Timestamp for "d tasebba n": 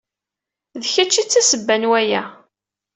1.27-1.83